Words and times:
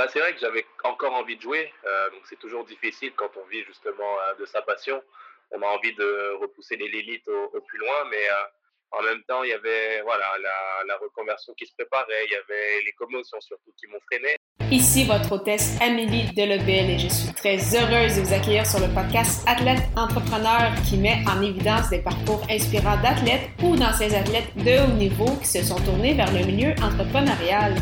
Bah, 0.00 0.06
c'est 0.10 0.20
vrai 0.20 0.32
que 0.32 0.40
j'avais 0.40 0.64
encore 0.82 1.12
envie 1.12 1.36
de 1.36 1.42
jouer, 1.42 1.70
euh, 1.84 2.08
donc 2.08 2.22
c'est 2.24 2.38
toujours 2.38 2.64
difficile 2.64 3.12
quand 3.16 3.28
on 3.36 3.46
vit 3.48 3.62
justement 3.64 4.16
euh, 4.30 4.34
de 4.40 4.46
sa 4.46 4.62
passion. 4.62 5.02
On 5.50 5.60
a 5.60 5.66
envie 5.66 5.94
de 5.94 6.38
repousser 6.40 6.76
les 6.76 6.88
limites 6.88 7.28
au, 7.28 7.50
au 7.54 7.60
plus 7.60 7.76
loin, 7.76 8.06
mais 8.10 8.16
euh, 8.16 8.98
en 8.98 9.02
même 9.02 9.22
temps, 9.24 9.42
il 9.42 9.50
y 9.50 9.52
avait 9.52 10.00
voilà, 10.00 10.24
la, 10.38 10.86
la 10.86 10.96
reconversion 10.96 11.52
qui 11.52 11.66
se 11.66 11.74
préparait, 11.74 12.24
il 12.24 12.32
y 12.32 12.34
avait 12.34 12.82
les 12.86 12.92
commotions 12.92 13.38
surtout 13.42 13.72
qui 13.78 13.88
m'ont 13.88 14.00
freiné. 14.10 14.36
Ici 14.70 15.04
votre 15.04 15.32
hôtesse 15.32 15.76
Amélie 15.82 16.32
Delebel 16.32 16.92
et 16.92 16.98
je 16.98 17.08
suis 17.08 17.34
très 17.34 17.58
heureuse 17.58 18.16
de 18.16 18.22
vous 18.22 18.32
accueillir 18.32 18.64
sur 18.64 18.80
le 18.80 18.88
podcast 18.94 19.46
Athlète 19.46 19.82
Entrepreneur 19.96 20.72
qui 20.88 20.96
met 20.96 21.18
en 21.28 21.42
évidence 21.42 21.90
des 21.90 22.00
parcours 22.00 22.42
inspirants 22.48 22.96
d'athlètes 23.02 23.50
ou 23.62 23.76
d'anciens 23.76 24.14
athlètes 24.14 24.56
de 24.56 24.82
haut 24.82 24.96
niveau 24.96 25.36
qui 25.42 25.46
se 25.48 25.62
sont 25.62 25.78
tournés 25.84 26.14
vers 26.14 26.32
le 26.32 26.46
milieu 26.46 26.70
entrepreneurial. 26.82 27.74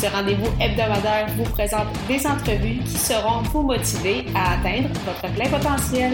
Ce 0.00 0.06
rendez-vous 0.06 0.46
hebdomadaire 0.62 1.26
vous 1.30 1.50
présente 1.50 1.88
des 2.06 2.24
entrevues 2.24 2.78
qui 2.84 2.96
seront 2.96 3.42
vous 3.42 3.62
motiver 3.62 4.26
à 4.32 4.52
atteindre 4.52 4.90
votre 5.00 5.34
plein 5.34 5.50
potentiel. 5.50 6.12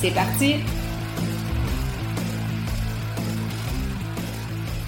C'est 0.00 0.14
parti! 0.14 0.54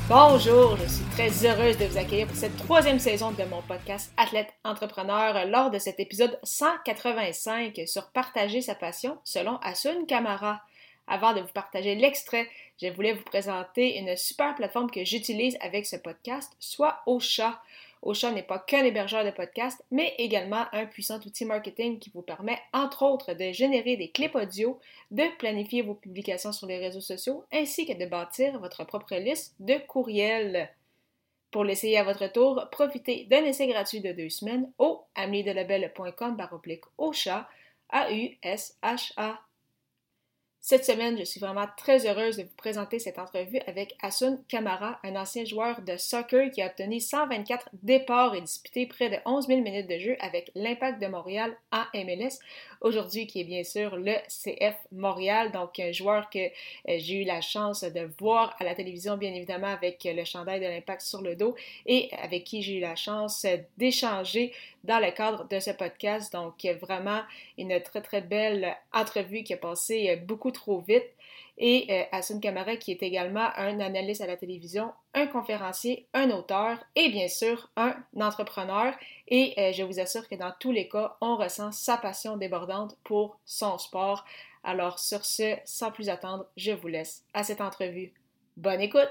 Bonjour, 0.09 0.79
je 0.79 0.89
suis 0.89 1.05
très 1.11 1.29
heureuse 1.47 1.77
de 1.77 1.85
vous 1.85 1.99
accueillir 1.99 2.27
pour 2.27 2.37
cette 2.37 2.57
troisième 2.57 2.99
saison 2.99 3.33
de 3.33 3.45
mon 3.45 3.61
podcast 3.61 4.11
Athlète 4.17 4.55
Entrepreneur 4.65 5.47
lors 5.47 5.71
de 5.71 5.79
cet 5.79 6.01
épisode 6.01 6.39
185 6.43 7.83
sur 7.87 8.11
partager 8.13 8.63
sa 8.63 8.75
passion 8.75 9.19
selon 9.25 9.59
Asun 9.59 10.07
Kamara. 10.09 10.63
Avant 11.07 11.35
de 11.35 11.41
vous 11.41 11.53
partager 11.53 11.97
l'extrait, 11.97 12.49
je 12.81 12.89
voulais 12.89 13.13
vous 13.13 13.25
présenter 13.25 13.99
une 13.99 14.17
super 14.17 14.55
plateforme 14.55 14.91
que 14.91 15.05
j'utilise 15.05 15.59
avec 15.61 15.85
ce 15.85 15.97
podcast, 15.97 16.51
soit 16.61 17.03
Ocha. 17.07 17.61
Ocha 18.03 18.33
n'est 18.33 18.43
pas 18.43 18.59
qu'un 18.59 18.85
hébergeur 18.85 19.25
de 19.25 19.31
podcasts, 19.31 19.85
mais 19.93 20.15
également 20.19 20.65
un 20.73 20.87
puissant 20.87 21.21
outil 21.21 21.45
marketing 21.45 22.01
qui 22.01 22.11
vous 22.11 22.23
permet, 22.23 22.59
entre 22.73 23.05
autres, 23.05 23.33
de 23.33 23.53
générer 23.53 23.97
des 23.97 24.11
clips 24.11 24.35
audio, 24.35 24.81
de 25.13 25.25
planifier 25.39 25.83
vos 25.83 25.95
publications 25.95 26.53
sur 26.53 26.67
les 26.67 26.79
réseaux 26.79 27.01
sociaux, 27.01 27.45
ainsi 27.53 27.87
que 27.87 27.93
de 27.93 28.07
bâtir 28.07 28.59
votre 28.59 28.85
propre 28.85 29.15
liste 29.15 29.55
de 29.61 29.75
courriels. 29.87 30.69
Pour 31.53 31.63
l'essayer 31.63 31.99
à 31.99 32.05
votre 32.05 32.27
tour, 32.33 32.67
profitez 32.73 33.25
d'un 33.31 33.45
essai 33.45 33.69
gratuit 33.69 34.01
de 34.01 34.11
deux 34.11 34.31
semaines 34.31 34.73
au 34.79 35.03
ameliedelabel.com 35.15 36.35
baroblique 36.35 36.85
Ocha, 36.99 37.49
A-U-S-H-A. 37.91 39.39
Cette 40.65 40.85
semaine, 40.85 41.19
je 41.19 41.25
suis 41.25 41.41
vraiment 41.41 41.67
très 41.77 42.07
heureuse 42.07 42.37
de 42.37 42.45
vous 42.45 42.57
présenter 42.57 43.01
cette 43.01 43.19
entrevue 43.19 43.59
avec 43.67 43.97
Asun 44.01 44.39
Kamara, 44.47 45.01
un 45.03 45.17
ancien 45.17 45.45
joueur 45.45 45.83
de 45.83 45.97
soccer 45.97 46.53
qui 46.53 46.63
a 46.63 46.69
obtenu 46.69 47.01
124 47.01 47.71
départs 47.83 48.37
et 48.37 48.41
disputé 48.41 48.87
près 48.87 49.11
de 49.11 49.17
11 49.27 49.49
000 49.49 49.61
minutes 49.61 49.91
de 49.91 49.99
jeu 49.99 50.17
avec 50.21 50.53
l'Impact 50.55 51.03
de 51.03 51.09
Montréal 51.09 51.53
en 51.73 51.83
MLS, 51.95 52.39
aujourd'hui 52.83 53.27
qui 53.27 53.41
est 53.41 53.45
bien 53.45 53.65
sûr 53.65 53.97
le 53.97 54.13
CF 54.29 54.77
Montréal, 54.93 55.51
donc 55.53 55.79
un 55.81 55.93
joueur 55.93 56.29
que 56.31 56.39
euh, 56.39 56.51
j'ai 56.99 57.23
eu 57.23 57.25
la 57.25 57.41
chance 57.41 57.83
de 57.83 58.09
voir 58.19 58.55
à 58.59 58.65
la 58.65 58.75
télévision, 58.75 59.17
bien 59.17 59.33
évidemment, 59.33 59.69
avec 59.69 60.05
le 60.05 60.25
chandail 60.25 60.61
de 60.61 60.67
l'Impact 60.67 61.01
sur 61.01 61.23
le 61.23 61.35
dos 61.35 61.55
et 61.87 62.11
avec 62.23 62.45
qui 62.45 62.63
j'ai 62.63 62.79
eu 62.79 62.81
la 62.81 62.97
chance 62.97 63.47
d'échanger 63.79 64.53
dans 64.85 64.99
le 64.99 65.11
cadre 65.13 65.49
de 65.49 65.61
ce 65.61 65.71
podcast. 65.71 66.33
Donc, 66.33 66.65
vraiment 66.81 67.23
une 67.57 67.81
très, 67.81 68.03
très 68.03 68.21
belle 68.21 68.77
entrevue 68.93 69.43
qui 69.43 69.55
a 69.55 69.57
passé 69.57 70.17
beaucoup 70.17 70.51
trop 70.51 70.81
vite. 70.81 71.07
Et 71.59 71.87
euh, 71.91 72.05
Asun 72.13 72.41
Kamara, 72.41 72.77
qui 72.77 72.93
est 72.93 73.03
également 73.03 73.49
un 73.57 73.79
analyste 73.81 74.21
à 74.21 74.27
la 74.27 74.37
télévision, 74.37 74.93
un 75.15 75.27
conférencier, 75.27 76.09
un 76.15 76.31
auteur 76.31 76.79
et 76.97 77.11
bien 77.11 77.29
sûr 77.29 77.71
un 77.77 77.95
entrepreneur. 78.19 78.95
Et 79.29 79.55
euh, 79.59 79.73
je 79.73 79.83
vous 79.83 80.01
assure 80.01 80.29
que 80.29 80.35
dans 80.35 80.53
tous 80.59 80.73
les 80.73 80.89
cas, 80.89 81.17
on 81.21 81.37
ressent 81.37 81.71
sa 81.73 81.97
passion 81.97 82.37
débordante 82.37 82.97
pour 83.05 83.39
son 83.45 83.79
sport. 83.79 84.25
Alors 84.65 84.99
sur 84.99 85.25
ce, 85.25 85.57
sans 85.65 85.91
plus 85.91 86.09
attendre, 86.09 86.47
je 86.57 86.73
vous 86.73 86.89
laisse 86.89 87.25
à 87.35 87.45
cette 87.45 87.61
entrevue. 87.61 88.13
Bonne 88.57 88.81
écoute! 88.81 89.11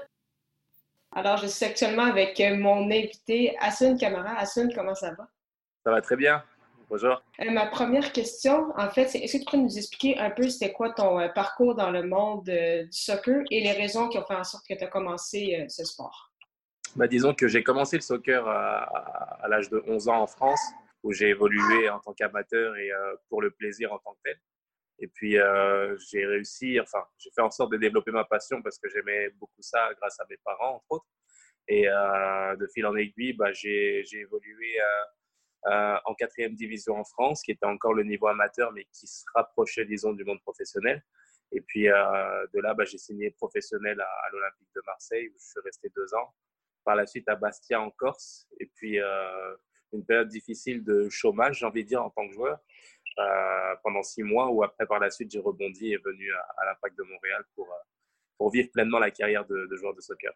Alors, 1.14 1.36
je 1.36 1.46
suis 1.46 1.66
actuellement 1.66 2.04
avec 2.04 2.42
mon 2.58 2.90
invité, 2.90 3.54
Asun 3.60 3.98
Kamara. 3.98 4.30
Asun, 4.38 4.70
comment 4.74 4.94
ça 4.94 5.10
va? 5.10 5.28
Ça 5.84 5.90
va 5.90 6.00
très 6.00 6.16
bien. 6.16 6.42
Bonjour. 6.92 7.24
Euh, 7.40 7.50
ma 7.50 7.64
première 7.68 8.12
question, 8.12 8.70
en 8.76 8.90
fait, 8.90 9.08
c'est 9.08 9.20
est-ce 9.20 9.32
que 9.32 9.38
tu 9.38 9.44
pourrais 9.46 9.62
nous 9.62 9.78
expliquer 9.78 10.18
un 10.18 10.28
peu 10.28 10.50
c'était 10.50 10.74
quoi 10.74 10.90
ton 10.90 11.18
euh, 11.18 11.28
parcours 11.28 11.74
dans 11.74 11.90
le 11.90 12.02
monde 12.02 12.46
euh, 12.50 12.82
du 12.82 12.92
soccer 12.92 13.44
et 13.50 13.62
les 13.62 13.72
raisons 13.72 14.10
qui 14.10 14.18
ont 14.18 14.26
fait 14.26 14.34
en 14.34 14.44
sorte 14.44 14.66
que 14.68 14.74
tu 14.74 14.84
as 14.84 14.88
commencé 14.88 15.64
ce 15.70 15.86
sport? 15.86 16.30
Bah, 16.94 17.08
disons 17.08 17.32
que 17.32 17.48
j'ai 17.48 17.62
commencé 17.62 17.96
le 17.96 18.02
soccer 18.02 18.46
à, 18.46 18.82
à 19.42 19.48
l'âge 19.48 19.70
de 19.70 19.82
11 19.86 20.08
ans 20.08 20.20
en 20.20 20.26
France, 20.26 20.60
où 21.02 21.12
j'ai 21.12 21.30
évolué 21.30 21.88
en 21.88 21.98
tant 21.98 22.12
qu'amateur 22.12 22.76
et 22.76 22.90
pour 23.30 23.40
le 23.40 23.50
plaisir 23.52 23.90
en 23.90 23.98
tant 23.98 24.12
que 24.12 24.20
tel. 24.24 24.38
Et 24.98 25.06
puis, 25.06 25.38
j'ai 26.10 26.26
réussi, 26.26 26.78
enfin, 26.78 27.02
j'ai 27.16 27.30
fait 27.34 27.40
en 27.40 27.50
sorte 27.50 27.72
de 27.72 27.78
développer 27.78 28.10
ma 28.10 28.24
passion 28.24 28.60
parce 28.60 28.78
que 28.78 28.90
j'aimais 28.90 29.30
beaucoup 29.40 29.62
ça 29.62 29.88
grâce 29.98 30.20
à 30.20 30.26
mes 30.28 30.36
parents, 30.44 30.74
entre 30.74 30.86
autres. 30.90 31.06
Et 31.68 31.84
de 31.84 32.66
fil 32.74 32.84
en 32.84 32.94
aiguille, 32.96 33.32
bah, 33.32 33.54
j'ai 33.54 34.04
évolué 34.12 34.76
euh, 35.66 35.96
en 36.06 36.14
quatrième 36.14 36.54
division 36.54 36.96
en 36.96 37.04
France, 37.04 37.42
qui 37.42 37.52
était 37.52 37.66
encore 37.66 37.94
le 37.94 38.02
niveau 38.02 38.26
amateur, 38.26 38.72
mais 38.72 38.84
qui 38.92 39.06
se 39.06 39.24
rapprochait, 39.34 39.84
disons, 39.84 40.12
du 40.12 40.24
monde 40.24 40.40
professionnel. 40.42 41.04
Et 41.52 41.60
puis 41.60 41.88
euh, 41.88 42.46
de 42.52 42.60
là, 42.60 42.74
bah, 42.74 42.84
j'ai 42.84 42.98
signé 42.98 43.30
professionnel 43.30 44.00
à, 44.00 44.30
l'Olympique 44.32 44.68
de 44.74 44.82
Marseille, 44.86 45.28
où 45.28 45.38
je 45.38 45.44
suis 45.44 45.60
resté 45.64 45.88
deux 45.94 46.14
ans. 46.14 46.34
Par 46.84 46.96
la 46.96 47.06
suite 47.06 47.28
à 47.28 47.36
Bastia 47.36 47.80
en 47.80 47.90
Corse. 47.90 48.48
Et 48.58 48.66
puis 48.74 49.00
euh, 49.00 49.54
une 49.92 50.04
période 50.04 50.28
difficile 50.28 50.82
de 50.82 51.08
chômage, 51.08 51.60
j'ai 51.60 51.66
envie 51.66 51.84
de 51.84 51.88
dire, 51.88 52.02
en 52.02 52.10
tant 52.10 52.26
que 52.26 52.32
joueur, 52.32 52.58
pendant 53.84 54.02
six 54.02 54.22
mois, 54.22 54.50
où 54.50 54.64
après, 54.64 54.86
par 54.86 54.98
la 54.98 55.10
suite, 55.10 55.30
j'ai 55.30 55.38
rebondi 55.38 55.92
et 55.92 55.98
venu 55.98 56.32
à, 56.32 56.64
l'Impact 56.64 56.96
de 56.96 57.04
Montréal 57.04 57.44
pour, 57.54 57.68
pour 58.38 58.50
vivre 58.50 58.70
pleinement 58.72 58.98
la 58.98 59.10
carrière 59.10 59.44
de, 59.44 59.66
de 59.66 59.76
joueur 59.76 59.94
de 59.94 60.00
soccer. 60.00 60.32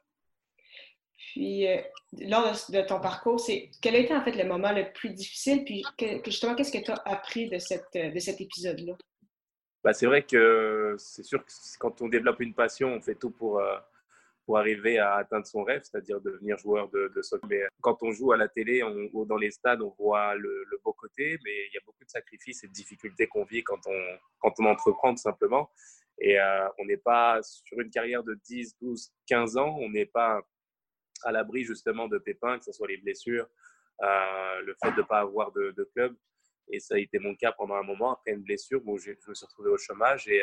Puis, 1.17 1.67
euh, 1.67 1.81
lors 2.21 2.53
de, 2.69 2.87
ton 2.87 3.01
parcours, 3.01 3.41
c'est 3.41 3.71
quel 3.81 3.95
a 3.95 3.99
été 3.99 4.15
en 4.15 4.23
fait 4.23 4.33
le 4.33 4.45
moment 4.45 4.73
le 4.73 4.93
plus 4.93 5.11
difficile? 5.11 5.65
Puis, 5.65 5.85
justement, 6.25 6.55
qu'est-ce 6.55 6.73
que 6.73 6.85
tu 6.85 6.91
as 6.91 7.03
appris 7.05 7.49
de, 7.49 7.59
cette, 7.59 7.95
de 7.95 8.19
cet 8.19 8.41
épisode-là? 8.41 8.95
Bah, 9.83 9.93
c'est 9.93 10.07
vrai 10.07 10.23
que 10.23 10.97
c'est 10.99 11.23
sûr 11.23 11.45
que 11.45 11.53
quand 11.79 12.03
on 12.03 12.09
développe 12.09 12.41
une 12.41 12.55
passion, 12.55 12.89
on 12.89 13.01
fait 13.01 13.15
tout 13.15 13.31
pour, 13.31 13.61
euh, 13.61 13.77
pour 14.45 14.59
arriver 14.59 14.99
à 14.99 15.15
atteindre 15.15 15.47
son 15.47 15.63
rêve, 15.63 15.83
c'est-à-dire 15.85 16.21
devenir 16.21 16.59
joueur 16.59 16.89
de, 16.91 17.13
de, 17.15 17.23
soccer. 17.23 17.49
Mais 17.49 17.63
quand 17.81 18.03
on 18.03 18.11
joue 18.13 18.33
à 18.33 18.37
la 18.37 18.49
télé 18.49 18.83
ou 18.83 19.25
dans 19.25 19.37
les 19.37 19.51
stades, 19.51 19.83
on 19.83 19.95
voit 19.99 20.35
le, 20.35 20.67
beau 20.85 20.93
côté, 20.93 21.39
mais 21.45 21.67
il 21.67 21.75
y 21.75 21.77
a 21.77 21.81
beaucoup 21.87 22.05
de 22.05 22.11
sacrifices 22.11 22.65
et 22.65 22.69
de 22.69 22.73
difficultés 22.73 23.27
qu'on 23.27 23.45
vit 23.45 23.63
quand 23.63 23.81
on, 23.87 24.19
quand 24.41 24.55
on 24.59 24.67
entreprend 24.67 25.13
tout 25.13 25.23
simplement. 25.23 25.71
Et 26.19 26.39
euh, 26.41 26.69
on 26.79 26.85
n'est 26.87 26.97
pas 26.97 27.41
sur 27.43 27.79
une 27.79 27.91
carrière 27.91 28.23
de 28.23 28.35
10, 28.45 28.77
12, 28.81 29.13
15 29.27 29.57
ans, 29.57 29.77
on 29.79 29.91
n'est 29.91 30.07
pas 30.07 30.41
à 31.25 31.33
l'abri 31.33 31.65
justement 31.65 32.09
de 32.09 32.19
pépins, 32.19 32.59
que 32.59 32.65
ce 32.65 32.73
soit 32.73 32.89
les 32.89 32.99
blessures, 32.99 33.49
euh, 34.03 34.61
le 34.63 34.75
fait 34.83 34.93
de 34.93 34.99
ne 34.99 35.03
pas 35.03 35.21
avoir 35.21 35.53
de, 35.53 35.91
club. 35.95 36.17
Et 36.69 36.81
ça 36.81 36.95
a 36.97 36.99
été 36.99 37.19
mon 37.19 37.35
cas 37.37 37.53
pendant 37.53 37.75
un 37.75 37.83
moment, 37.83 38.13
après 38.13 38.33
une 38.33 38.43
blessure 38.43 38.81
où 38.87 38.99
je, 38.99 39.11
me 39.11 39.35
suis 39.35 39.47
retrouvé 39.47 39.71
au 39.71 39.79
chômage. 39.79 40.29
Et, 40.29 40.43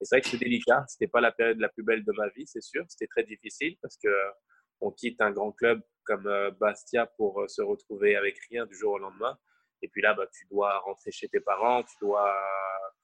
c'est 0.00 0.16
vrai 0.16 0.20
que 0.20 0.28
c'est 0.28 0.38
délicat. 0.38 0.84
Ce 0.88 0.96
n'était 0.96 1.10
pas 1.10 1.20
la 1.20 1.30
période 1.30 1.58
la 1.60 1.68
plus 1.68 1.84
belle 1.84 2.04
de 2.04 2.12
ma 2.12 2.28
vie, 2.30 2.46
c'est 2.46 2.60
sûr. 2.60 2.84
C'était 2.88 3.06
très 3.06 3.22
difficile 3.22 3.76
parce 3.80 3.96
qu'on 3.98 4.90
quitte 4.90 5.20
un 5.20 5.30
grand 5.30 5.52
club 5.52 5.80
comme 6.04 6.26
euh, 6.26 6.50
Bastia 6.50 7.06
pour 7.06 7.40
euh, 7.40 7.48
se 7.48 7.62
retrouver 7.62 8.16
avec 8.16 8.36
rien 8.50 8.66
du 8.66 8.74
jour 8.74 8.94
au 8.94 8.98
lendemain. 8.98 9.38
Et 9.80 9.88
puis 9.88 10.02
là, 10.02 10.14
bah, 10.14 10.26
tu 10.32 10.44
dois 10.50 10.78
rentrer 10.80 11.12
chez 11.12 11.28
tes 11.28 11.40
parents, 11.40 11.84
tu 11.84 11.94
dois 12.00 12.34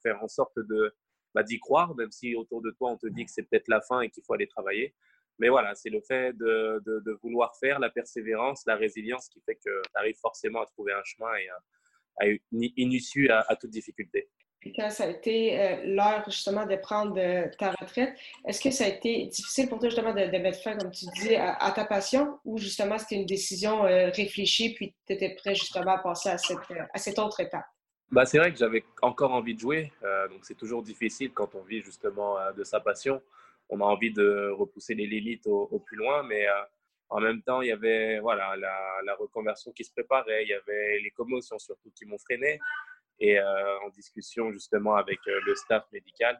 faire 0.01 0.21
en 0.21 0.27
sorte 0.27 0.57
de 0.57 0.93
bah, 1.33 1.43
d'y 1.43 1.59
croire, 1.59 1.95
même 1.95 2.11
si 2.11 2.35
autour 2.35 2.61
de 2.61 2.71
toi 2.71 2.91
on 2.91 2.97
te 2.97 3.07
dit 3.07 3.25
que 3.25 3.31
c'est 3.31 3.43
peut-être 3.43 3.67
la 3.67 3.81
fin 3.81 4.01
et 4.01 4.09
qu'il 4.09 4.23
faut 4.25 4.33
aller 4.33 4.47
travailler. 4.47 4.95
Mais 5.39 5.47
voilà, 5.47 5.73
c'est 5.73 5.89
le 5.89 6.01
fait 6.01 6.33
de, 6.33 6.81
de, 6.85 7.19
vouloir 7.23 7.55
faire, 7.55 7.79
la 7.79 7.89
persévérance, 7.89 8.63
la 8.67 8.75
résilience 8.75 9.29
qui 9.29 9.41
fait 9.41 9.55
que 9.55 9.81
tu 9.83 9.91
arrives 9.95 10.17
forcément 10.17 10.61
à 10.61 10.65
trouver 10.65 10.91
un 10.91 11.03
chemin 11.05 11.33
et 11.37 11.47
à, 11.49 12.37
une, 12.51 12.91
issue 12.91 13.29
à, 13.29 13.55
toute 13.55 13.69
difficulté. 13.69 14.27
quand 14.75 14.89
ça 14.89 15.05
a 15.05 15.07
été 15.07 15.57
euh, 15.57 15.83
l'heure 15.85 16.25
justement 16.25 16.65
de 16.65 16.75
prendre 16.75 17.15
ta 17.57 17.71
retraite, 17.71 18.13
est-ce 18.45 18.59
que 18.59 18.69
ça 18.69 18.83
a 18.83 18.87
été 18.89 19.27
difficile 19.27 19.69
pour 19.69 19.79
toi 19.79 19.87
justement 19.87 20.13
de, 20.13 20.37
mettre 20.37 20.61
fin, 20.61 20.77
comme 20.77 20.91
tu 20.91 21.05
dis, 21.21 21.35
à, 21.35 21.71
ta 21.73 21.85
passion 21.85 22.37
ou 22.43 22.57
justement 22.57 22.97
c'était 22.97 23.15
une 23.15 23.25
décision 23.25 23.85
euh, 23.85 24.09
réfléchie 24.09 24.73
puis 24.73 24.93
tu 25.07 25.13
étais 25.13 25.35
prêt 25.35 25.55
justement 25.55 25.93
à 25.93 25.99
passer 25.99 26.29
à 26.29 26.37
cette, 26.37 26.57
à 26.93 26.97
cette 26.97 27.17
autre 27.17 27.39
étape? 27.39 27.65
Bah, 28.11 28.25
c'est 28.25 28.39
vrai 28.39 28.51
que 28.51 28.57
j'avais 28.57 28.83
encore 29.01 29.31
envie 29.31 29.53
de 29.53 29.59
jouer, 29.59 29.93
euh, 30.03 30.27
donc 30.27 30.39
c'est 30.43 30.57
toujours 30.57 30.83
difficile 30.83 31.31
quand 31.31 31.55
on 31.55 31.61
vit 31.61 31.81
justement 31.81 32.35
de 32.57 32.63
sa 32.65 32.81
passion 32.81 33.21
on 33.69 33.79
a 33.81 33.85
envie 33.85 34.11
de 34.11 34.49
repousser 34.49 34.95
les 34.95 35.05
limites 35.05 35.45
au, 35.47 35.79
plus 35.79 35.97
loin, 35.97 36.23
mais 36.23 36.47
euh, 36.47 36.61
en 37.09 37.19
même 37.21 37.41
temps, 37.43 37.61
il 37.61 37.69
y 37.69 37.71
avait 37.71 38.19
voilà, 38.19 38.55
la, 38.57 39.15
reconversion 39.15 39.71
qui 39.71 39.83
se 39.83 39.91
préparait, 39.91 40.43
il 40.43 40.49
y 40.49 40.53
avait 40.53 40.99
les 40.99 41.11
commotions 41.11 41.57
surtout 41.59 41.91
qui 41.95 42.05
m'ont 42.05 42.17
freiné. 42.17 42.59
Et 43.19 43.37
euh, 43.37 43.79
en 43.81 43.89
discussion 43.89 44.51
justement 44.51 44.95
avec 44.95 45.19
euh, 45.27 45.41
le 45.45 45.55
staff 45.55 45.85
médical, 45.91 46.39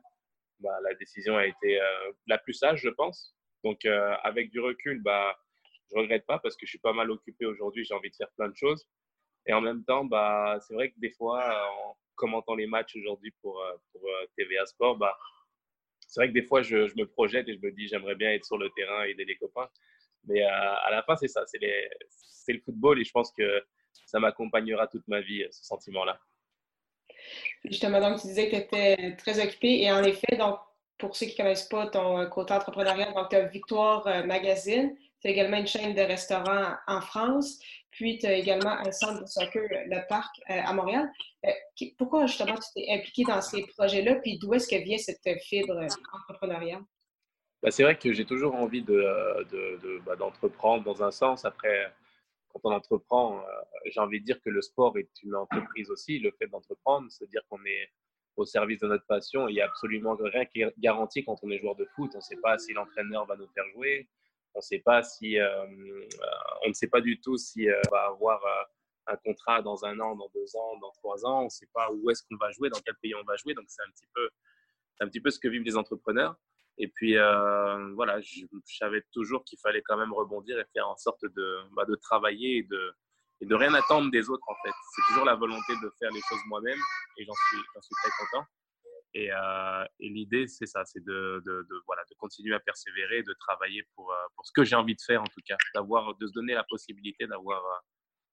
bah, 0.60 0.78
la 0.84 0.94
décision 0.96 1.38
a 1.38 1.46
été 1.46 1.80
la 2.28 2.38
plus 2.38 2.54
sage, 2.54 2.81
je 2.81 2.90
pense. 2.90 3.36
Donc 3.64 3.86
avec 3.86 4.52
du 4.52 4.60
recul, 4.60 5.02
bah, 5.02 5.38
je 5.92 5.98
regrette 5.98 6.25
pas 6.25 6.40
parce 6.40 6.56
que 6.56 6.66
je 6.66 6.72
suis 6.72 6.80
pas 6.80 6.94
mal 6.94 7.12
occupé 7.12 7.46
aujourd'hui, 7.46 7.86
j'ai 7.86 7.94
envie 7.94 8.10
de 8.10 8.16
faire 8.16 8.32
plein 8.38 8.50
de 8.50 8.56
choses. 8.56 8.88
Et 9.46 9.54
en 9.54 9.62
même 9.62 9.84
temps, 9.86 10.06
bah, 10.06 10.58
c'est 10.62 10.74
vrai 10.74 10.92
que 10.92 11.00
des 11.00 11.12
fois, 11.12 11.44
en 11.86 11.98
commentant 12.16 12.56
les 12.56 12.68
matchs 12.68 12.96
aujourd'hui 12.98 13.34
pour, 13.42 13.64
pour 13.92 14.02
TVA 14.36 14.66
Sport, 14.66 14.98
bah, 14.98 15.18
c'est 16.10 16.22
vrai 16.22 16.28
que 16.30 16.34
des 16.34 16.44
fois, 16.44 16.64
je, 16.64 16.76
me 16.76 17.06
projette 17.06 17.48
et 17.48 17.54
je 17.54 17.60
me 17.62 17.72
dis, 17.72 17.88
j'aimerais 17.88 18.16
bien 18.16 18.32
être 18.32 18.46
sur 18.46 18.58
le 18.58 18.70
terrain 18.72 19.06
et 19.06 19.12
aider 19.12 19.26
les 19.26 19.36
copains. 19.36 19.70
Mais 20.26 20.42
à 20.42 20.90
la 20.92 21.04
fin, 21.04 21.16
c'est 21.16 21.28
ça, 21.28 21.46
c'est 21.46 22.54
le 22.54 22.60
football 22.60 23.00
et 23.00 23.04
je 23.04 23.12
pense 23.12 23.32
que 23.32 23.64
ça 24.06 24.20
m'accompagnera 24.20 24.88
toute 24.88 25.08
ma 25.08 25.22
vie, 25.22 25.46
ce 25.52 25.64
sentiment-là. 25.64 26.20
Justement, 27.64 28.00
donc, 28.00 28.20
tu 28.20 28.28
disais 28.28 28.50
que 28.50 28.56
tu 28.56 28.62
étais 28.62 29.16
très 29.18 29.44
occupé. 29.44 29.82
Et 29.82 29.92
en 29.92 30.04
effet, 30.04 30.36
donc, 30.36 30.60
pour 30.98 31.16
ceux 31.16 31.28
qui 31.28 31.34
ne 31.34 31.38
connaissent 31.38 31.70
pas 31.70 31.88
ton 31.88 32.28
côté 32.30 32.54
entrepreneurial, 32.54 33.14
donc 33.14 33.30
tu 33.30 33.36
as 33.36 33.46
Victoire 33.46 34.06
euh, 34.08 34.24
Magazine, 34.24 34.96
tu 35.21 35.27
as 35.27 35.31
également 35.31 35.57
une 35.57 35.68
chaîne 35.68 35.94
de 35.94 36.01
restaurants 36.01 36.75
en 36.88 37.01
France, 37.01 37.60
puis 37.92 38.18
tu 38.18 38.25
as 38.25 38.33
également 38.33 38.71
un 38.71 38.92
centre 38.92 39.21
de 39.21 39.25
soccer, 39.25 39.68
le 39.69 40.07
Parc, 40.07 40.33
euh, 40.50 40.62
à 40.63 40.74
Montréal. 40.74 41.10
Euh, 41.45 41.50
pourquoi 41.98 42.25
justement 42.25 42.56
tu 42.56 42.68
t'es 42.75 42.92
impliqué 42.92 43.24
dans 43.24 43.42
ces 43.42 43.66
projets-là, 43.77 44.16
puis 44.16 44.38
d'où 44.39 44.54
est-ce 44.54 44.68
que 44.68 44.81
vient 44.81 44.98
cette 44.98 45.21
fibre 45.42 45.80
entrepreneuriale? 46.13 46.83
Bah, 47.62 47.71
c'est 47.71 47.83
vrai 47.83 47.98
que 47.98 48.13
j'ai 48.13 48.25
toujours 48.25 48.56
envie 48.56 48.81
bah, 48.81 50.16
d'entreprendre 50.16 50.80
de, 50.80 50.86
dans 50.86 51.04
un 51.04 51.12
sens. 51.12 51.44
Après, 51.44 51.94
quand 52.50 52.62
on 52.63 52.72
entreprend, 52.72 53.44
j'ai 53.86 54.00
envie 54.00 54.22
de 54.22 54.25
dire 54.25 54.39
que 54.42 54.50
le 54.50 54.62
sport 54.62 54.98
est 54.98 55.10
une 55.24 55.36
entreprise 55.36 55.89
aussi. 55.92 56.19
Le 56.19 56.31
fait 56.31 56.48
d'entreprendre, 56.48 57.07
c'est 57.10 57.30
dire 57.30 57.42
qu'on 57.50 57.63
est 57.65 57.89
au 58.38 58.45
service 58.45 58.80
de 58.80 58.88
notre 58.88 59.06
passion. 59.06 59.50
Il 59.50 59.56
n'y 59.56 59.62
a 59.62 59.65
absolument 59.65 60.15
rien 60.18 60.45
qui 60.45 60.62
est 60.62 60.74
garanti 60.80 61.24
quand 61.24 61.38
on 61.44 61.51
est 61.51 61.60
joueur 61.60 61.75
de 61.75 61.86
foot. 61.95 62.12
On 62.13 62.18
ne 62.18 62.24
sait 62.24 62.38
pas 62.38 62.57
si 62.57 62.74
l'entraîneur 62.74 63.25
va 63.25 63.36
nous 63.36 63.48
faire 63.50 63.65
jouer. 63.74 64.07
On 64.54 64.62
sait 64.62 64.80
pas 64.80 65.04
si, 65.04 65.40
euh, 65.40 65.48
euh, 65.48 66.07
on 66.66 66.69
ne 66.69 66.74
sait 66.74 66.88
pas 66.88 67.01
du 67.01 67.19
tout 67.22 67.38
si 67.38 67.69
euh, 67.69 67.80
on 67.88 67.92
va 67.92 68.06
avoir 68.07 68.42
un 69.07 69.16
contrat 69.18 69.62
dans 69.62 69.86
un 69.86 70.00
an, 70.00 70.16
dans 70.16 70.30
deux 70.34 70.56
ans, 70.56 70.78
dans 70.80 70.92
trois 70.92 71.25
ans. 71.25 71.42
On 71.42 71.46
ne 71.46 71.50
sait 71.50 71.69
pas 71.74 71.90
où 71.92 72.10
est-ce 72.10 72.24
qu'on 72.24 72.38
va 72.38 72.51
jouer, 72.51 72.69
dans 72.69 72.80
quel 72.80 72.96
pays 73.01 73.16
on 73.16 73.24
va 73.24 73.36
jouer. 73.38 73.54
Donc 73.54 73.66
c'est 73.68 73.81
un 73.84 73.92
petit 73.92 74.07
peu, 74.13 74.30
un 75.00 75.07
petit 75.07 75.22
peu 75.22 75.30
ce 75.30 75.40
que 75.40 75.48
vivent 75.48 75.63
les 75.63 75.78
entrepreneurs. 75.78 76.36
Et 76.78 76.88
puis 76.88 77.16
voilà, 77.96 78.22
je, 78.22 78.46
savais 78.66 79.04
toujours 79.12 79.44
qu'il 79.44 79.60
fallait 79.60 79.81
quand 79.81 79.98
même 79.98 80.13
rebondir 80.13 80.57
et 80.60 80.66
faire 80.74 80.88
en 80.88 80.96
sorte 80.96 81.25
de, 81.25 81.57
bah, 81.75 81.86
de 81.86 81.96
travailler 81.96 82.57
et 82.57 82.63
de, 82.63 82.94
et 83.42 83.46
de 83.46 83.56
rien 83.56 83.74
attendre 83.74 84.12
des 84.12 84.30
autres 84.30 84.48
en 84.48 84.56
fait. 84.63 84.74
C'est 84.96 85.01
toujours 85.07 85.25
la 85.25 85.36
volonté 85.36 85.74
de 85.81 85.90
faire 86.00 86.12
les 86.12 86.22
choses 86.30 86.40
moi-même 86.48 86.80
et 87.18 87.25
j'en 87.25 87.34
suis, 87.34 87.57
suis 87.81 87.96
très 88.01 88.12
content. 88.18 88.46
Et, 89.14 89.32
euh, 89.32 89.86
et 90.00 90.10
l'idée, 90.10 90.48
c'est 90.48 90.68
ça, 90.68 90.86
c'est 90.86 91.04
de, 91.04 91.42
de, 91.46 91.68
de, 91.70 91.82
voilà, 91.88 92.04
de 92.10 92.16
continuer 92.16 92.54
à 92.54 92.60
persévérer, 92.60 93.24
de 93.24 93.34
travailler 93.40 93.84
pour, 93.96 94.12
euh, 94.12 94.16
pour 94.36 94.46
ce 94.46 94.52
que 94.52 94.64
j'ai 94.64 94.76
envie 94.76 94.96
de 94.96 95.02
faire 95.02 95.22
en 95.22 95.28
tout 95.28 95.42
cas, 95.46 95.58
d'avoir, 95.74 96.16
de 96.16 96.28
se 96.28 96.34
donner 96.34 96.54
la 96.54 96.64
possibilité 96.64 97.26
d'avoir, 97.26 97.64
euh, 97.66 97.80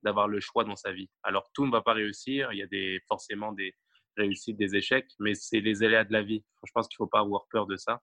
d'avoir 0.03 0.29
le 0.29 0.39
choix 0.41 0.65
dans 0.65 0.77
sa 0.77 0.93
vie. 0.93 1.09
Alors 1.23 1.51
tout 1.55 1.65
ne 1.65 1.73
va 1.73 1.81
pas 1.81 1.95
réussir, 1.95 2.53
il 2.53 2.59
y 2.59 2.63
a 2.63 2.67
des, 2.67 3.01
forcément 3.09 3.53
des 3.53 3.75
réussites, 4.17 4.59
des 4.59 4.77
échecs, 4.77 5.09
mais 5.19 5.35
c'est 5.35 5.61
les 5.61 5.83
aléas 5.83 6.05
de 6.05 6.13
la 6.13 6.23
vie. 6.23 6.45
Je 6.67 6.73
pense 6.73 6.89
qu'il 6.89 6.97
ne 6.97 7.07
faut 7.07 7.11
pas 7.11 7.21
avoir 7.21 7.47
peur 7.51 7.67
de 7.67 7.77
ça. 7.77 8.03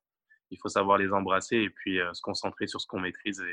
Il 0.49 0.57
faut 0.61 0.69
savoir 0.69 0.97
les 0.97 1.11
embrasser 1.11 1.57
et 1.57 1.69
puis 1.69 1.97
se 2.13 2.21
concentrer 2.21 2.67
sur 2.67 2.79
ce 2.79 2.85
qu'on 2.85 2.99
maîtrise 2.99 3.43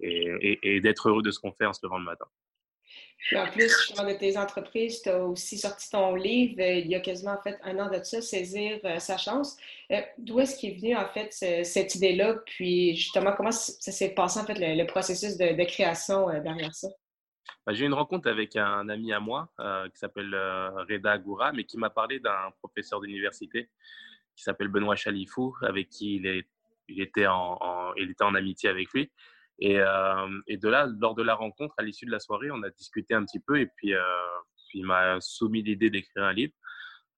et, 0.00 0.28
et, 0.40 0.76
et 0.76 0.80
d'être 0.80 1.08
heureux 1.08 1.22
de 1.22 1.30
ce 1.30 1.38
qu'on 1.38 1.52
fait 1.52 1.66
en 1.66 1.72
se 1.72 1.80
levant 1.84 1.98
le 1.98 2.04
matin. 2.04 2.26
En 3.32 3.50
plus, 3.50 3.68
justement, 3.68 4.06
de 4.06 4.14
tes 4.18 4.36
entreprises, 4.36 5.00
tu 5.00 5.08
as 5.08 5.24
aussi 5.24 5.56
sorti 5.56 5.88
ton 5.90 6.14
livre 6.14 6.60
euh, 6.60 6.74
il 6.74 6.88
y 6.88 6.94
a 6.94 7.00
quasiment 7.00 7.32
en 7.32 7.40
fait 7.40 7.58
un 7.62 7.78
an 7.78 7.90
de 7.90 8.02
ça, 8.02 8.20
Saisir 8.20 8.80
euh, 8.84 8.98
sa 8.98 9.16
chance. 9.16 9.56
Euh, 9.90 10.00
d'où 10.18 10.40
est-ce 10.40 10.60
qu'est 10.60 10.76
venu 10.78 10.94
en 10.94 11.08
fait 11.08 11.32
cette 11.64 11.94
idée-là? 11.94 12.34
Puis 12.44 12.94
justement, 12.94 13.32
comment 13.32 13.50
ça 13.50 13.92
s'est 13.92 14.14
passé 14.14 14.40
en 14.40 14.44
fait 14.44 14.58
le, 14.58 14.84
processus 14.86 15.38
de, 15.38 15.64
création 15.64 16.26
derrière 16.42 16.74
ça? 16.74 16.88
Bah, 17.66 17.72
j'ai 17.72 17.84
eu 17.84 17.86
une 17.86 17.94
rencontre 17.94 18.28
avec 18.28 18.56
un 18.56 18.88
ami 18.90 19.12
à 19.12 19.20
moi 19.20 19.48
qui 19.92 19.98
s'appelle 19.98 20.34
Reda 20.88 21.16
Goura, 21.16 21.52
mais 21.52 21.64
qui 21.64 21.78
m'a 21.78 21.90
parlé 21.90 22.20
d'un 22.20 22.50
professeur 22.58 23.00
d'université 23.00 23.70
qui 24.36 24.42
s'appelle 24.42 24.68
Benoît 24.68 24.96
Chalifou, 24.96 25.54
avec 25.62 25.88
qui 25.88 26.16
il 26.88 27.00
était 27.00 27.26
en 27.26 28.34
amitié 28.34 28.68
avec 28.68 28.92
lui. 28.92 29.10
Et, 29.60 29.78
euh, 29.78 30.40
et, 30.48 30.56
de 30.56 30.68
là, 30.68 30.88
lors 30.98 31.14
de 31.14 31.22
la 31.22 31.34
rencontre, 31.34 31.74
à 31.78 31.82
l'issue 31.82 32.06
de 32.06 32.10
la 32.10 32.18
soirée, 32.18 32.50
on 32.50 32.62
a 32.62 32.70
discuté 32.70 33.14
un 33.14 33.24
petit 33.24 33.40
peu 33.40 33.60
et 33.60 33.66
puis, 33.66 33.94
euh, 33.94 34.00
puis 34.68 34.80
il 34.80 34.86
m'a 34.86 35.20
soumis 35.20 35.62
l'idée 35.62 35.90
d'écrire 35.90 36.24
un 36.24 36.32
livre. 36.32 36.52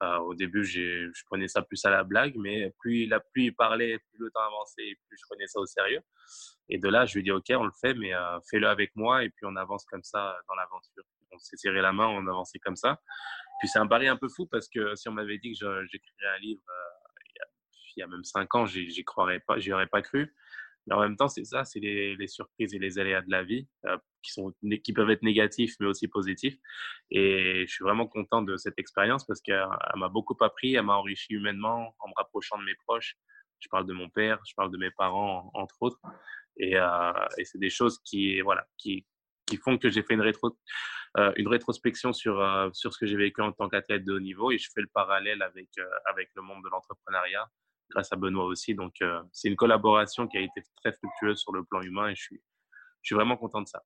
Euh, 0.03 0.19
au 0.19 0.35
début, 0.35 0.62
je 0.62 1.11
prenais 1.25 1.49
ça 1.49 1.62
plus 1.62 1.83
à 1.87 1.91
la 1.91 2.05
blague, 2.05 2.35
mais 2.37 2.71
plus 2.81 3.05
il, 3.05 3.15
a, 3.15 3.21
plus 3.21 3.44
il 3.44 3.55
parlait, 3.55 3.99
plus 3.99 4.19
le 4.19 4.31
temps 4.31 4.47
avançait, 4.47 4.94
plus 5.09 5.17
je 5.19 5.25
prenais 5.27 5.47
ça 5.47 5.59
au 5.59 5.65
sérieux. 5.67 6.03
Et 6.69 6.79
de 6.79 6.88
là, 6.88 7.06
je 7.06 7.15
lui 7.15 7.21
ai 7.21 7.23
dit, 7.23 7.31
OK, 7.31 7.47
on 7.50 7.65
le 7.65 7.73
fait, 7.81 7.94
mais 7.94 8.15
euh, 8.15 8.38
fais-le 8.50 8.69
avec 8.69 8.94
moi 8.94 9.25
et 9.25 9.31
puis 9.31 9.47
on 9.47 9.56
avance 9.56 9.87
comme 9.87 10.03
ça 10.03 10.37
dans 10.49 10.55
l'aventure. 10.55 11.05
On 11.33 11.38
s'est 11.38 11.56
serré 11.56 11.81
la 11.81 11.93
main, 11.93 12.09
on 12.09 12.27
avançait 12.27 12.59
comme 12.59 12.77
ça. 12.77 13.00
Puis 13.59 13.69
c'est 13.69 13.79
un 13.79 13.87
pari 13.87 14.06
un 14.06 14.17
peu 14.17 14.29
fou 14.29 14.47
parce 14.47 14.69
que 14.69 14.94
si 14.97 15.09
on 15.09 15.12
m'avait 15.12 15.38
dit 15.38 15.53
que 15.53 15.87
j'écrirais 15.87 16.37
un 16.37 16.38
livre 16.41 16.62
euh, 16.69 17.21
il 17.35 17.38
y, 17.38 17.41
a, 17.41 17.47
il, 17.97 18.00
y 18.00 18.03
a, 18.03 18.06
même 18.06 18.25
cinq 18.25 18.55
ans, 18.55 18.67
j'y 18.67 19.05
croirais 19.05 19.41
pas, 19.41 19.59
j'y 19.59 19.73
aurais 19.73 19.87
pas 19.87 20.03
cru. 20.03 20.35
Mais 20.87 20.94
en 20.94 21.00
même 21.00 21.17
temps, 21.17 21.29
c'est 21.29 21.44
ça, 21.44 21.65
c'est 21.65 21.81
les, 21.81 22.29
surprises 22.29 22.75
et 22.75 22.79
les 22.79 22.99
aléas 22.99 23.23
de 23.23 23.31
la 23.31 23.43
vie 23.43 23.67
euh, 23.87 23.97
qui, 24.23 24.33
sont, 24.33 24.55
qui 24.85 24.93
peuvent 24.93 25.11
être 25.11 25.23
négatifs, 25.23 25.75
mais 25.81 25.87
aussi 25.87 26.09
positifs. 26.09 26.56
Et 27.11 27.65
je 27.67 27.73
suis 27.73 27.83
vraiment 27.83 28.06
content 28.06 28.43
de 28.43 28.56
cette 28.56 28.79
expérience 28.79 29.25
parce 29.27 29.41
qu'elle 29.41 29.67
m'a 29.97 30.09
beaucoup 30.09 30.37
appris, 30.41 30.75
elle 30.75 30.85
m'a 30.85 30.97
enrichi 30.97 31.35
humainement 31.35 31.94
en 31.99 32.09
me 32.09 32.12
rapprochant 32.17 32.59
de 32.59 32.65
mes 32.65 32.75
proches. 32.87 33.17
Je 33.59 33.69
parle 33.69 33.87
de 33.87 33.93
mon 33.93 34.09
père, 34.09 34.38
je 34.47 34.55
parle 34.55 34.71
de 34.71 34.79
mes 34.79 34.91
parents, 34.91 35.50
entre 35.55 35.77
autres. 35.81 36.00
Et, 36.59 36.77
euh, 36.77 37.12
et 37.38 37.44
c'est 37.44 37.59
des 37.59 37.71
choses 37.71 37.99
qui, 38.05 38.41
voilà, 38.41 38.67
qui, 38.79 39.05
qui 39.47 39.56
font 39.56 39.79
que 39.79 39.91
j'ai 39.91 40.03
fait 40.03 40.15
une, 40.15 40.21
rétro, 40.21 40.56
euh, 41.19 41.33
une 41.37 41.49
rétrospection 41.49 42.12
sur, 42.12 42.41
sur 42.73 42.93
ce 42.93 42.99
que 42.99 43.06
j'ai 43.06 43.17
vécu 43.17 43.43
en 43.43 43.53
tant 43.53 43.69
qu'athlète 43.69 44.05
de 44.05 44.12
haut 44.12 44.21
niveau 44.21 44.53
et 44.53 44.59
je 44.59 44.69
fais 44.73 44.83
le 44.83 44.88
parallèle 44.93 45.43
avec, 45.43 45.69
avec 46.06 46.31
le 46.35 46.43
monde 46.43 46.62
de 46.62 46.69
l'entrepreneuriat 46.69 47.49
grâce 47.91 48.12
à 48.12 48.17
Benoît 48.17 48.44
aussi. 48.44 48.75
Donc, 48.75 48.94
euh, 49.03 49.21
c'est 49.33 49.49
une 49.49 49.56
collaboration 49.56 50.27
qui 50.27 50.38
a 50.38 50.41
été 50.41 50.62
très 50.77 50.93
fructueuse 50.93 51.38
sur 51.38 51.53
le 51.53 51.65
plan 51.65 51.81
humain 51.83 52.09
et 52.09 52.15
je 52.15 52.23
suis, 52.23 52.41
je 53.03 53.09
suis 53.09 53.15
vraiment 53.15 53.37
content 53.37 53.62
de 53.62 53.69
ça. 53.69 53.83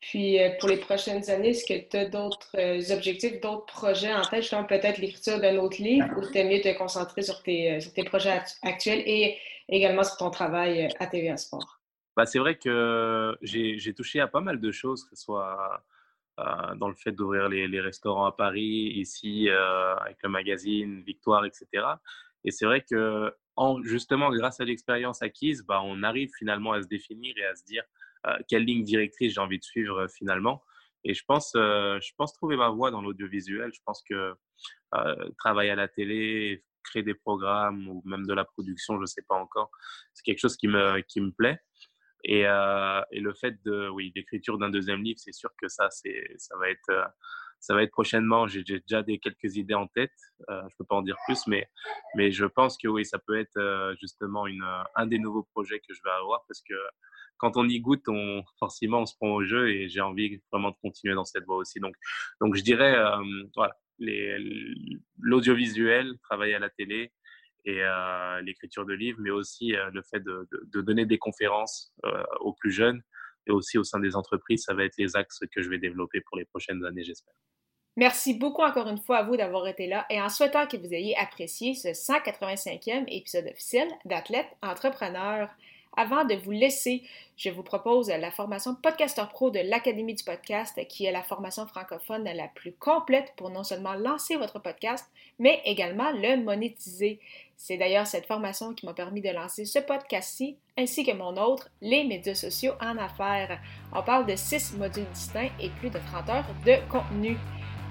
Puis, 0.00 0.40
euh, 0.40 0.50
pour 0.58 0.68
les 0.68 0.78
prochaines 0.78 1.30
années, 1.30 1.50
est-ce 1.50 1.64
que 1.64 1.88
tu 1.88 1.96
as 1.96 2.06
d'autres 2.06 2.56
euh, 2.56 2.94
objectifs, 2.94 3.40
d'autres 3.40 3.66
projets 3.66 4.12
en 4.12 4.22
tête, 4.22 4.42
justement 4.42 4.64
peut-être 4.64 4.98
l'écriture 4.98 5.38
d'un 5.38 5.58
autre 5.58 5.80
livre 5.80 6.08
ou 6.16 6.28
tu 6.28 6.42
mieux 6.42 6.60
te 6.60 6.76
concentrer 6.76 7.22
sur 7.22 7.40
tes, 7.42 7.80
sur 7.80 7.92
tes 7.92 8.02
projets 8.02 8.40
actuels 8.62 9.02
et 9.06 9.38
également 9.68 10.02
sur 10.02 10.16
ton 10.16 10.30
travail 10.30 10.88
à 10.98 11.06
TVA 11.06 11.36
Sport? 11.36 11.80
Bah, 12.16 12.26
c'est 12.26 12.40
vrai 12.40 12.56
que 12.56 13.38
j'ai 13.42 13.94
touché 13.94 14.18
à 14.20 14.26
pas 14.26 14.40
mal 14.40 14.60
de 14.60 14.72
choses, 14.72 15.04
que 15.04 15.14
ce 15.14 15.22
soit 15.22 15.84
dans 16.76 16.88
le 16.88 16.94
fait 16.94 17.12
d'ouvrir 17.12 17.48
les, 17.48 17.68
les, 17.68 17.80
restaurants 17.80 18.26
à 18.26 18.32
Paris, 18.32 18.92
ici, 18.96 19.48
avec 19.48 20.16
le 20.22 20.28
magazine 20.28 21.02
Victoire, 21.02 21.44
etc. 21.46 21.84
Et 22.44 22.50
c'est 22.50 22.66
vrai 22.66 22.84
que 22.88 23.32
en, 23.56 23.82
justement, 23.82 24.30
grâce 24.30 24.60
à 24.60 24.64
l'expérience 24.64 25.22
acquise, 25.22 25.64
bah, 25.66 25.82
on 25.84 26.02
arrive 26.02 26.30
finalement 26.38 26.72
à 26.72 26.82
se 26.82 26.88
définir 26.88 27.36
et 27.36 27.44
à 27.44 27.54
se 27.54 27.64
dire 27.64 27.84
quelle 28.48 28.64
ligne 28.64 28.84
directrice 28.84 29.34
j'ai 29.34 29.40
envie 29.40 29.58
de 29.58 29.64
suivre 29.64 30.06
finalement. 30.08 30.62
Et 31.04 31.12
je 31.14 31.24
pense, 31.26 31.50
je 31.54 32.12
pense 32.16 32.32
trouver 32.34 32.56
ma 32.56 32.68
voie 32.70 32.90
dans 32.90 33.02
l'audiovisuel. 33.02 33.72
Je 33.74 33.80
pense 33.84 34.02
que 34.08 34.34
travailler 35.38 35.70
à 35.70 35.74
la 35.74 35.88
télé, 35.88 36.64
créer 36.84 37.02
des 37.02 37.14
programmes 37.14 37.88
ou 37.88 38.02
même 38.04 38.26
de 38.26 38.34
la 38.34 38.44
production, 38.44 38.96
je 38.96 39.00
ne 39.00 39.06
sais 39.06 39.22
pas 39.28 39.36
encore, 39.36 39.70
c'est 40.12 40.22
quelque 40.22 40.38
chose 40.38 40.56
qui 40.56 40.68
me, 40.68 41.00
qui 41.02 41.20
me 41.20 41.32
plaît. 41.32 41.58
Et, 42.24 42.42
et 42.42 43.20
le 43.20 43.34
fait 43.34 43.62
de, 43.64 43.88
oui, 43.88 44.12
d'écriture 44.14 44.58
d'un 44.58 44.70
deuxième 44.70 45.02
livre, 45.02 45.18
c'est 45.18 45.32
sûr 45.32 45.50
que 45.60 45.68
ça, 45.68 45.88
ça 45.90 46.56
va 46.58 46.70
être 46.70 47.12
ça 47.62 47.74
va 47.74 47.84
être 47.84 47.92
prochainement. 47.92 48.48
J'ai 48.48 48.62
déjà 48.64 49.02
des 49.02 49.18
quelques 49.18 49.56
idées 49.56 49.74
en 49.74 49.86
tête. 49.86 50.12
Euh, 50.50 50.62
je 50.68 50.76
peux 50.76 50.84
pas 50.84 50.96
en 50.96 51.02
dire 51.02 51.16
plus, 51.26 51.46
mais, 51.46 51.68
mais 52.16 52.32
je 52.32 52.44
pense 52.44 52.76
que 52.76 52.88
oui, 52.88 53.06
ça 53.06 53.18
peut 53.24 53.38
être 53.38 53.56
euh, 53.56 53.94
justement 54.00 54.46
une, 54.48 54.66
un 54.96 55.06
des 55.06 55.18
nouveaux 55.18 55.44
projets 55.54 55.78
que 55.78 55.94
je 55.94 56.00
vais 56.04 56.10
avoir 56.10 56.44
parce 56.48 56.60
que 56.68 56.74
quand 57.38 57.56
on 57.56 57.68
y 57.68 57.80
goûte, 57.80 58.08
on, 58.08 58.42
forcément, 58.58 59.02
on 59.02 59.06
se 59.06 59.14
prend 59.16 59.30
au 59.30 59.44
jeu 59.44 59.70
et 59.70 59.88
j'ai 59.88 60.00
envie 60.00 60.40
vraiment 60.50 60.70
de 60.70 60.76
continuer 60.82 61.14
dans 61.14 61.24
cette 61.24 61.44
voie 61.44 61.56
aussi. 61.56 61.78
Donc, 61.80 61.94
donc 62.40 62.56
je 62.56 62.62
dirais, 62.62 62.96
euh, 62.96 63.22
voilà, 63.54 63.76
l'audiovisuel, 65.18 66.18
travailler 66.24 66.54
à 66.54 66.58
la 66.58 66.70
télé 66.70 67.12
et 67.64 67.84
euh, 67.84 68.40
l'écriture 68.40 68.84
de 68.84 68.92
livres, 68.92 69.18
mais 69.20 69.30
aussi 69.30 69.76
euh, 69.76 69.88
le 69.92 70.02
fait 70.02 70.18
de, 70.18 70.48
de, 70.50 70.68
de, 70.72 70.80
donner 70.80 71.06
des 71.06 71.18
conférences 71.18 71.94
aux 72.40 72.54
plus 72.54 72.72
jeunes 72.72 73.02
et 73.46 73.50
aussi 73.50 73.78
au 73.78 73.84
sein 73.84 74.00
des 74.00 74.16
entreprises, 74.16 74.64
ça 74.64 74.74
va 74.74 74.84
être 74.84 74.96
les 74.98 75.16
axes 75.16 75.40
que 75.54 75.62
je 75.62 75.68
vais 75.68 75.78
développer 75.78 76.20
pour 76.20 76.36
les 76.36 76.44
prochaines 76.44 76.84
années, 76.84 77.02
j'espère. 77.02 77.34
Merci 77.96 78.38
beaucoup 78.38 78.62
encore 78.62 78.88
une 78.88 78.98
fois 78.98 79.18
à 79.18 79.22
vous 79.22 79.36
d'avoir 79.36 79.68
été 79.68 79.86
là 79.86 80.06
et 80.08 80.20
en 80.20 80.30
souhaitant 80.30 80.66
que 80.66 80.78
vous 80.78 80.94
ayez 80.94 81.14
apprécié 81.18 81.74
ce 81.74 81.88
185e 81.88 83.04
épisode 83.08 83.48
officiel 83.48 83.86
d'Athlète 84.06 84.46
Entrepreneur. 84.62 85.50
Avant 85.96 86.24
de 86.24 86.34
vous 86.34 86.52
laisser, 86.52 87.02
je 87.36 87.50
vous 87.50 87.62
propose 87.62 88.08
la 88.08 88.30
formation 88.30 88.74
Podcaster 88.74 89.24
Pro 89.30 89.50
de 89.50 89.58
l'Académie 89.58 90.14
du 90.14 90.24
podcast, 90.24 90.80
qui 90.88 91.04
est 91.04 91.12
la 91.12 91.22
formation 91.22 91.66
francophone 91.66 92.24
la 92.24 92.48
plus 92.48 92.72
complète 92.72 93.34
pour 93.36 93.50
non 93.50 93.62
seulement 93.62 93.92
lancer 93.94 94.36
votre 94.36 94.58
podcast, 94.58 95.06
mais 95.38 95.60
également 95.66 96.10
le 96.12 96.42
monétiser. 96.42 97.20
C'est 97.58 97.76
d'ailleurs 97.76 98.06
cette 98.06 98.26
formation 98.26 98.72
qui 98.72 98.86
m'a 98.86 98.94
permis 98.94 99.20
de 99.20 99.28
lancer 99.28 99.66
ce 99.66 99.80
podcast-ci, 99.80 100.56
ainsi 100.78 101.04
que 101.04 101.12
mon 101.12 101.36
autre, 101.36 101.68
les 101.82 102.04
médias 102.04 102.34
sociaux 102.34 102.72
en 102.80 102.96
affaires. 102.96 103.60
On 103.94 104.02
parle 104.02 104.26
de 104.26 104.34
six 104.34 104.74
modules 104.74 105.08
distincts 105.12 105.50
et 105.60 105.68
plus 105.68 105.90
de 105.90 105.98
30 105.98 106.28
heures 106.30 106.54
de 106.64 106.90
contenu. 106.90 107.36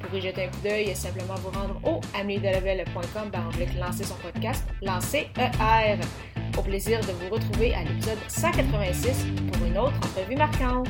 Pour 0.02 0.18
y 0.18 0.22
jeter 0.22 0.46
un 0.46 0.50
coup 0.50 0.62
d'œil, 0.64 0.96
simplement 0.96 1.36
vous 1.36 1.52
rendre 1.52 1.80
au 1.88 2.02
ameliedelabel.com 2.20 3.32
pour 3.32 3.80
lancer 3.80 4.04
son 4.04 4.16
podcast, 4.16 4.66
lancer 4.82 5.30
ER. 5.38 6.00
Au 6.58 6.62
plaisir 6.62 7.00
de 7.02 7.12
vous 7.14 7.30
retrouver 7.34 7.74
à 7.74 7.84
l'épisode 7.84 8.18
186 8.28 9.26
pour 9.52 9.66
une 9.66 9.78
autre 9.78 9.96
entrevue 9.98 10.36
marquante. 10.36 10.88